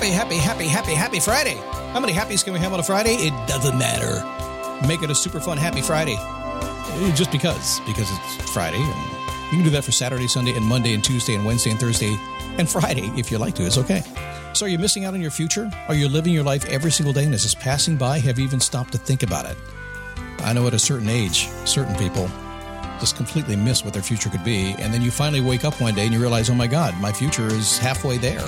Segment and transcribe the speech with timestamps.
[0.00, 1.56] Happy, happy, happy, happy, happy Friday.
[1.92, 3.16] How many happies can we have on a Friday?
[3.16, 4.24] It doesn't matter.
[4.88, 6.16] Make it a super fun, happy Friday.
[6.18, 8.78] Eh, Just because, because it's Friday.
[8.78, 12.16] You can do that for Saturday, Sunday, and Monday, and Tuesday, and Wednesday, and Thursday,
[12.56, 13.66] and Friday if you like to.
[13.66, 14.02] It's okay.
[14.54, 15.70] So, are you missing out on your future?
[15.86, 18.44] Are you living your life every single day and as it's passing by, have you
[18.46, 19.56] even stopped to think about it?
[20.38, 22.26] I know at a certain age, certain people
[23.00, 24.74] just completely miss what their future could be.
[24.78, 27.12] And then you finally wake up one day and you realize, oh my God, my
[27.12, 28.40] future is halfway there.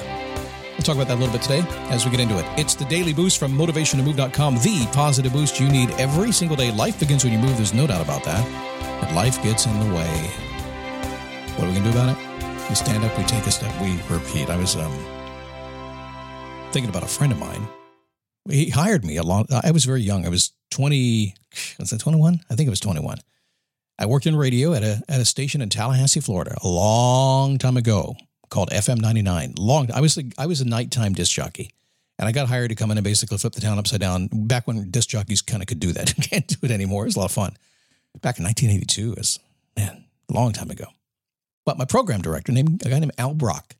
[0.73, 2.47] We'll talk about that a little bit today as we get into it.
[2.59, 6.73] It's the daily boost from motivationtomove.com, the positive boost you need every single day.
[6.73, 8.43] Life begins when you move, there's no doubt about that.
[9.01, 10.31] But life gets in the way.
[11.57, 12.69] What are we going to do about it?
[12.71, 14.49] We stand up, we take a step, we repeat.
[14.49, 14.93] I was um,
[16.73, 17.69] thinking about a friend of mine.
[18.49, 20.25] He hired me a long I was very young.
[20.25, 21.35] I was 20,
[21.79, 22.41] was that 21?
[22.51, 23.19] I think it was 21.
[23.99, 27.77] I worked in radio at a at a station in Tallahassee, Florida, a long time
[27.77, 28.17] ago
[28.53, 29.55] called FM 99.
[29.59, 31.71] Long I was a, I was a nighttime disc jockey.
[32.19, 34.69] And I got hired to come in and basically flip the town upside down back
[34.69, 36.15] when disc jockeys kind of could do that.
[36.31, 37.03] Can't do it anymore.
[37.03, 37.57] It was a lot of fun.
[38.21, 39.39] Back in 1982 is
[39.77, 40.85] man, long time ago.
[41.65, 43.75] But my program director named a guy named Al Brock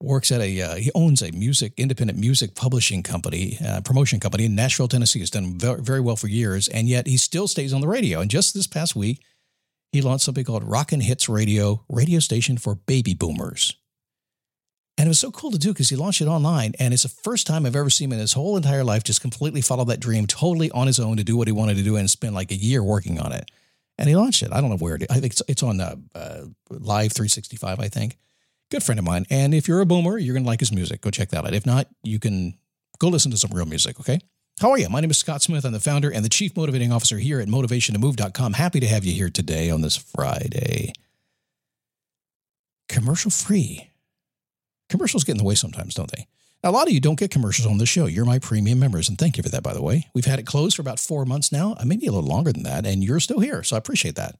[0.00, 4.44] works at a uh, he owns a music independent music publishing company uh, promotion company
[4.44, 5.18] in Nashville, Tennessee.
[5.18, 8.20] He's done very, very well for years, and yet he still stays on the radio.
[8.20, 9.20] And just this past week,
[9.92, 13.74] he launched something called Rockin' Hits Radio, radio station for baby boomers.
[15.00, 17.08] And it was so cool to do because he launched it online, and it's the
[17.08, 19.98] first time I've ever seen him in his whole entire life just completely follow that
[19.98, 22.50] dream totally on his own to do what he wanted to do and spend like
[22.50, 23.50] a year working on it.
[23.96, 24.52] And he launched it.
[24.52, 25.08] I don't know where it is.
[25.08, 28.18] I think it's, it's on uh, uh, Live 365, I think
[28.70, 29.24] good friend of mine.
[29.30, 31.00] And if you're a boomer, you're going to like his music.
[31.00, 31.54] Go check that out.
[31.54, 32.58] If not, you can
[32.98, 34.18] go listen to some real music, okay?
[34.60, 34.90] How are you?
[34.90, 35.64] My name is Scott Smith.
[35.64, 38.52] I'm the founder and the chief motivating officer here at motivationtomove.com.
[38.52, 40.92] Happy to have you here today on this Friday.
[42.86, 43.89] Commercial free.
[44.90, 46.26] Commercials get in the way sometimes, don't they?
[46.62, 48.04] Now, a lot of you don't get commercials on this show.
[48.04, 50.08] You're my premium members, and thank you for that, by the way.
[50.14, 52.64] We've had it closed for about four months now, uh, maybe a little longer than
[52.64, 54.36] that, and you're still here, so I appreciate that.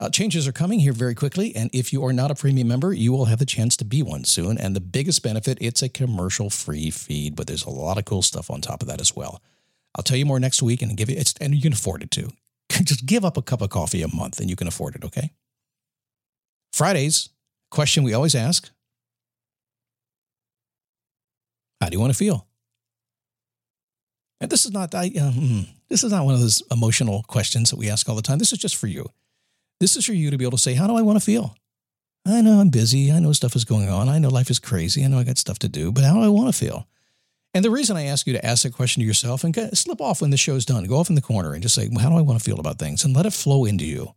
[0.00, 2.92] Uh, changes are coming here very quickly, and if you are not a premium member,
[2.92, 4.58] you will have the chance to be one soon.
[4.58, 8.50] And the biggest benefit, it's a commercial-free feed, but there's a lot of cool stuff
[8.50, 9.42] on top of that as well.
[9.96, 12.10] I'll tell you more next week, and give you it's and you can afford it
[12.10, 12.30] too.
[12.70, 15.04] Just give up a cup of coffee a month, and you can afford it.
[15.04, 15.32] Okay.
[16.72, 17.30] Fridays
[17.70, 18.70] question we always ask:
[21.80, 22.46] How do you want to feel?
[24.40, 27.78] And this is not I, um, this is not one of those emotional questions that
[27.78, 28.38] we ask all the time.
[28.38, 29.10] This is just for you.
[29.80, 31.56] This is for you to be able to say, How do I want to feel?
[32.26, 33.10] I know I'm busy.
[33.10, 34.08] I know stuff is going on.
[34.08, 35.04] I know life is crazy.
[35.04, 36.86] I know I got stuff to do, but how do I want to feel?
[37.54, 40.20] And the reason I ask you to ask that question to yourself and slip off
[40.20, 42.16] when the show's done, go off in the corner and just say, well, How do
[42.16, 43.04] I want to feel about things?
[43.04, 44.14] And let it flow into you.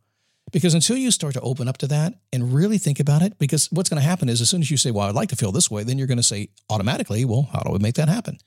[0.51, 3.71] Because until you start to open up to that and really think about it, because
[3.71, 5.51] what's going to happen is as soon as you say, Well, I'd like to feel
[5.51, 8.37] this way, then you're going to say automatically, Well, how do I make that happen?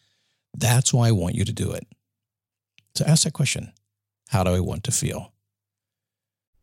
[0.56, 1.86] That's why I want you to do it.
[2.94, 3.72] So ask that question
[4.28, 5.32] How do I want to feel?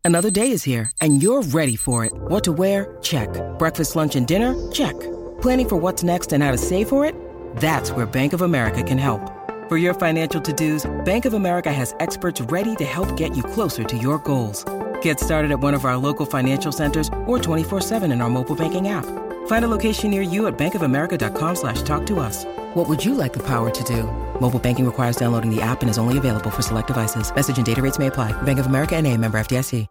[0.04, 2.12] Another day is here, and you're ready for it.
[2.14, 2.98] What to wear?
[3.02, 3.30] Check.
[3.60, 4.72] Breakfast, lunch, and dinner?
[4.72, 5.00] Check.
[5.42, 7.16] Planning for what's next and how to save for it?
[7.58, 9.22] That's where Bank of America can help.
[9.70, 13.44] For your financial to dos, Bank of America has experts ready to help get you
[13.44, 14.66] closer to your goals.
[15.02, 18.88] Get started at one of our local financial centers or 24-7 in our mobile banking
[18.88, 19.06] app.
[19.48, 22.46] Find a location near you at bankofamerica.com slash talk to us.
[22.74, 24.04] What would you like the power to do?
[24.40, 27.34] Mobile banking requires downloading the app and is only available for select devices.
[27.36, 28.40] Message and data rates may apply.
[28.42, 29.88] Bank of America and a member FDIC.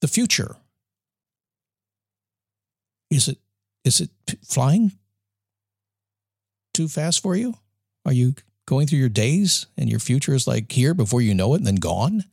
[0.00, 0.56] The future.
[3.10, 3.38] Is it
[3.84, 4.10] is it
[4.42, 4.92] flying
[6.72, 7.54] too fast for you?
[8.06, 8.34] Are you
[8.66, 11.66] going through your days and your future is like here before you know it and
[11.66, 12.24] then gone?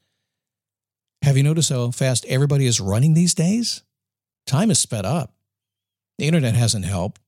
[1.24, 3.84] Have you noticed how fast everybody is running these days?
[4.46, 5.34] Time is sped up.
[6.18, 7.20] The internet hasn't helped.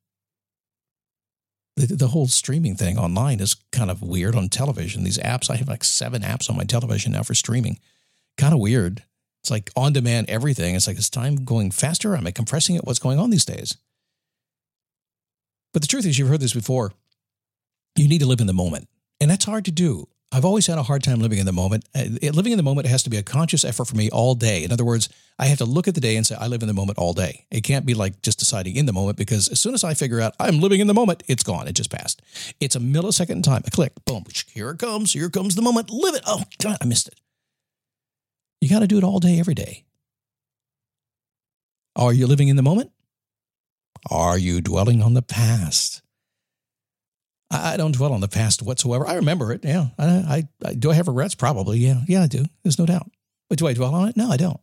[1.76, 5.04] The, the whole streaming thing online is kind of weird on television.
[5.04, 7.80] These apps, I have like seven apps on my television now for streaming.
[8.38, 9.04] Kind of weird.
[9.44, 10.76] It's like on demand everything.
[10.76, 12.16] It's like, is time going faster?
[12.16, 12.84] Am I compressing it?
[12.84, 13.78] What's going on these days?
[15.72, 16.92] But the truth is, you've heard this before.
[17.96, 18.90] You need to live in the moment.
[19.22, 20.08] And that's hard to do.
[20.32, 21.86] I've always had a hard time living in the moment.
[21.96, 24.64] Uh, living in the moment has to be a conscious effort for me all day.
[24.64, 25.10] In other words,
[25.40, 27.14] I have to look at the day and say, I live in the moment all
[27.14, 27.48] day.
[27.50, 30.22] It can't be like just deciding in the moment because as soon as I figure
[30.22, 31.68] out I'm living in the moment, it's gone.
[31.68, 32.22] It just passed.
[32.60, 33.64] It's a millisecond time.
[33.66, 35.14] A click, boom, here it comes.
[35.14, 35.90] Here comes the moment.
[35.90, 36.22] Live it.
[36.28, 37.16] Oh, God, I missed it.
[38.62, 39.86] You got to do it all day, every day.
[41.96, 42.92] Are you living in the moment?
[44.12, 46.02] Are you dwelling on the past?
[47.52, 49.08] I don't dwell on the past whatsoever.
[49.08, 49.66] I remember it.
[49.66, 49.88] Yeah.
[49.98, 51.34] I, I, I, do I have regrets?
[51.34, 51.80] Probably.
[51.80, 52.02] Yeah.
[52.08, 52.46] Yeah, I do.
[52.64, 53.10] There's no doubt.
[53.50, 54.16] But do I dwell on it?
[54.16, 54.60] No, I don't.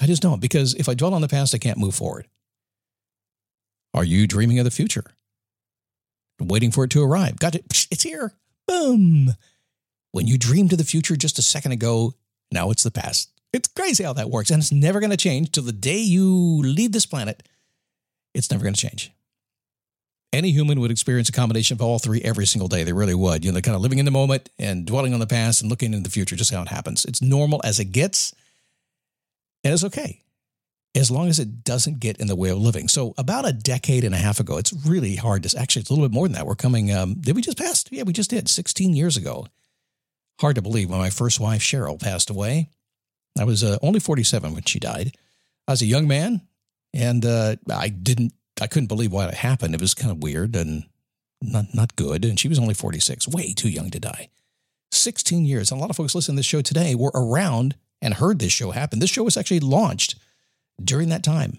[0.00, 2.26] I just don't because if I dwell on the past, I can't move forward.
[3.92, 5.04] Are you dreaming of the future?
[6.40, 7.38] Waiting for it to arrive.
[7.38, 7.86] Got it.
[7.90, 8.32] It's here.
[8.66, 9.34] Boom.
[10.12, 12.14] When you dreamed of the future just a second ago,
[12.50, 13.30] now it's the past.
[13.52, 14.50] It's crazy how that works.
[14.50, 16.26] And it's never going to change till the day you
[16.62, 17.42] leave this planet.
[18.34, 19.12] It's never going to change
[20.36, 22.84] any human would experience a combination of all three every single day.
[22.84, 23.44] They really would.
[23.44, 25.70] You know, they're kind of living in the moment and dwelling on the past and
[25.70, 27.04] looking into the future, just how it happens.
[27.04, 28.34] It's normal as it gets,
[29.64, 30.22] and it's okay
[30.96, 32.88] as long as it doesn't get in the way of living.
[32.88, 35.92] So, about a decade and a half ago, it's really hard to actually, it's a
[35.92, 36.46] little bit more than that.
[36.46, 37.84] We're coming, um, did we just pass?
[37.90, 39.46] Yeah, we just did 16 years ago.
[40.40, 42.70] Hard to believe when my first wife, Cheryl, passed away.
[43.38, 45.16] I was uh, only 47 when she died.
[45.68, 46.42] I was a young man
[46.94, 49.74] and uh, I didn't I couldn't believe why it happened.
[49.74, 50.84] It was kind of weird and
[51.42, 52.24] not not good.
[52.24, 54.28] And she was only 46, way too young to die.
[54.92, 55.70] 16 years.
[55.70, 58.52] And a lot of folks listening to this show today were around and heard this
[58.52, 58.98] show happen.
[58.98, 60.16] This show was actually launched
[60.82, 61.58] during that time.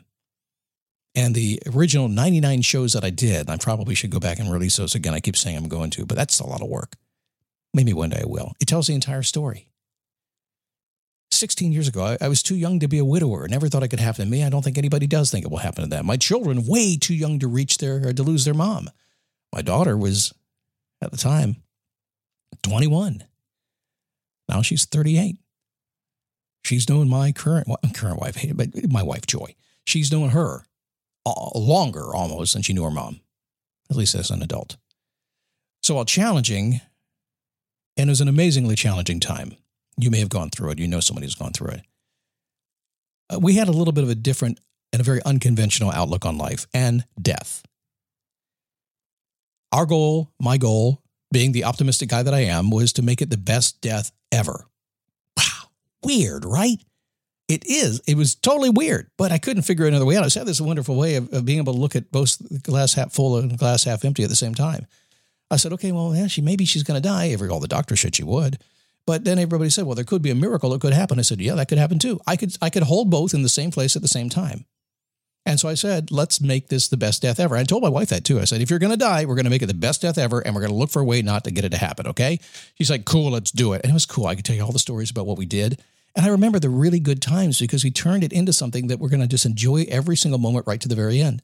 [1.15, 4.77] And the original 99 shows that I did, I probably should go back and release
[4.77, 5.15] those again.
[5.15, 6.95] I keep saying I'm going to, but that's a lot of work.
[7.73, 8.53] Maybe one day I will.
[8.59, 9.67] It tells the entire story.
[11.31, 13.47] 16 years ago, I, I, was too young to be a widower.
[13.47, 14.43] Never thought it could happen to me.
[14.43, 16.05] I don't think anybody does think it will happen to them.
[16.05, 18.89] My children, way too young to reach their, to lose their mom.
[19.53, 20.33] My daughter was,
[21.01, 21.57] at the time,
[22.63, 23.23] 21.
[24.49, 25.37] Now she's 38.
[26.63, 29.55] She's known my current, current wife, but my wife, Joy.
[29.85, 30.63] She's known her
[31.55, 33.21] longer almost than she knew her mom,
[33.89, 34.77] at least as an adult.
[35.81, 36.81] So while challenging,
[37.95, 39.55] and it was an amazingly challenging time,
[39.97, 40.79] you may have gone through it.
[40.79, 41.81] You know somebody who's gone through it.
[43.33, 44.59] Uh, we had a little bit of a different
[44.93, 47.63] and a very unconventional outlook on life and death.
[49.71, 53.29] Our goal, my goal, being the optimistic guy that I am, was to make it
[53.29, 54.65] the best death ever.
[55.35, 55.69] Wow.
[56.03, 56.77] Weird, right?
[57.49, 58.01] It is.
[58.07, 60.23] It was totally weird, but I couldn't figure another way out.
[60.23, 62.93] I just had this wonderful way of, of being able to look at both glass
[62.93, 64.85] half full and glass half empty at the same time.
[65.49, 67.29] I said, okay, well, yeah, she maybe she's going to die.
[67.29, 68.57] Every all the doctors said she would.
[69.07, 70.73] But then everybody said, well, there could be a miracle.
[70.73, 71.17] It could happen.
[71.17, 72.19] I said, yeah, that could happen too.
[72.27, 74.65] I could, I could hold both in the same place at the same time.
[75.45, 77.55] And so I said, let's make this the best death ever.
[77.55, 78.37] I told my wife that too.
[78.37, 80.17] I said, if you're going to die, we're going to make it the best death
[80.17, 82.05] ever and we're going to look for a way not to get it to happen.
[82.07, 82.37] Okay.
[82.75, 83.79] She's like, cool, let's do it.
[83.83, 84.27] And it was cool.
[84.27, 85.81] I could tell you all the stories about what we did.
[86.13, 89.07] And I remember the really good times because we turned it into something that we're
[89.07, 91.41] going to just enjoy every single moment right to the very end.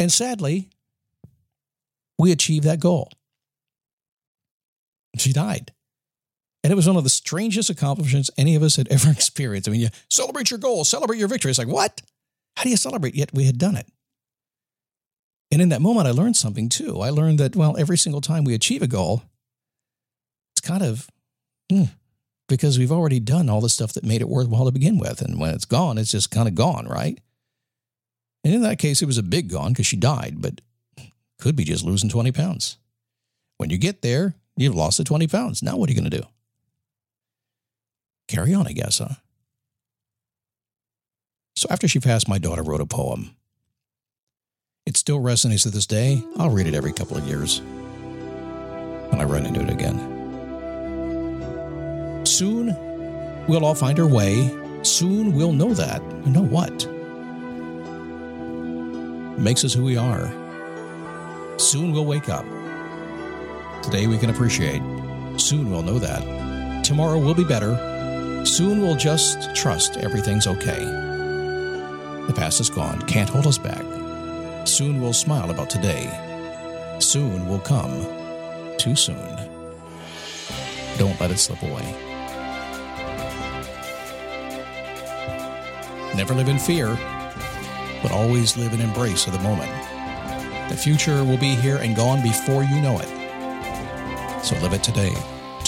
[0.00, 0.70] And sadly,
[2.18, 3.12] we achieved that goal.
[5.16, 5.72] She died.
[6.64, 9.68] And it was one of the strangest accomplishments any of us had ever experienced.
[9.68, 11.50] I mean, you celebrate your goal, celebrate your victory.
[11.50, 12.02] It's like, what?
[12.56, 13.14] How do you celebrate?
[13.14, 13.86] Yet we had done it.
[15.50, 17.00] And in that moment, I learned something too.
[17.00, 19.22] I learned that, well, every single time we achieve a goal,
[20.52, 21.08] it's kind of
[21.70, 21.84] hmm,
[22.48, 25.22] because we've already done all the stuff that made it worthwhile to begin with.
[25.22, 27.18] And when it's gone, it's just kind of gone, right?
[28.44, 30.60] And in that case, it was a big gone because she died, but
[31.38, 32.78] could be just losing 20 pounds.
[33.58, 35.62] When you get there, you've lost the 20 pounds.
[35.62, 36.26] Now, what are you going to do?
[38.28, 39.14] Carry on, I guess, huh?
[41.56, 43.34] So after she passed, my daughter wrote a poem.
[44.86, 46.22] It still resonates to this day.
[46.38, 47.60] I'll read it every couple of years
[49.10, 49.98] when I run into it again.
[52.24, 52.76] Soon
[53.48, 54.56] we'll all find our way.
[54.82, 56.00] Soon we'll know that.
[56.26, 56.86] Know what?
[59.38, 60.30] Makes us who we are.
[61.58, 62.44] Soon we'll wake up.
[63.82, 64.80] Today we can appreciate.
[65.38, 66.84] Soon we'll know that.
[66.84, 67.97] Tomorrow will be better.
[68.48, 70.82] Soon we'll just trust everything's okay.
[72.26, 73.84] The past is gone, can't hold us back.
[74.66, 76.08] Soon we'll smile about today.
[76.98, 78.06] Soon will come.
[78.78, 79.36] too soon.
[80.96, 81.94] Don't let it slip away.
[86.16, 86.96] Never live in fear,
[88.02, 89.70] but always live in embrace of the moment.
[90.70, 94.44] The future will be here and gone before you know it.
[94.44, 95.14] So live it today.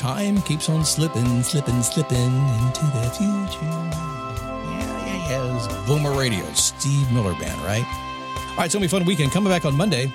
[0.00, 3.66] Time keeps on slipping, slipping, slipping into the future.
[3.66, 5.57] Yeah, yeah, yeah.
[5.57, 7.85] It's Boomer Radio, Steve Miller Band, right?
[7.85, 9.30] All right, it's going to be a fun weekend.
[9.30, 10.11] Coming back on Monday,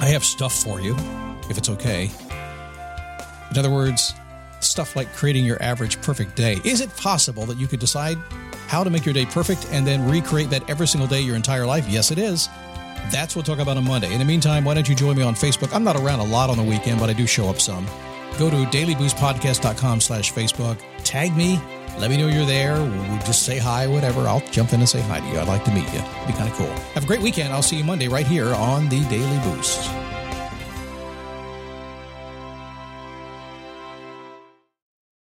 [0.00, 0.96] I have stuff for you,
[1.48, 2.10] if it's okay.
[3.52, 4.12] In other words,
[4.58, 6.58] stuff like creating your average perfect day.
[6.64, 8.18] Is it possible that you could decide
[8.66, 11.64] how to make your day perfect and then recreate that every single day your entire
[11.64, 11.88] life?
[11.88, 12.48] Yes, it is.
[13.12, 14.12] That's what we'll talk about on Monday.
[14.12, 15.72] In the meantime, why don't you join me on Facebook?
[15.72, 17.86] I'm not around a lot on the weekend, but I do show up some.
[18.38, 20.78] Go to dailyboostpodcast.com slash Facebook.
[21.04, 21.60] Tag me.
[21.98, 22.74] Let me know you're there.
[22.74, 24.28] We'll just say hi, whatever.
[24.28, 25.38] I'll jump in and say hi to you.
[25.38, 26.00] I'd like to meet you.
[26.00, 26.66] It'd be kind of cool.
[26.94, 27.54] Have a great weekend.
[27.54, 29.90] I'll see you Monday right here on the Daily Boost.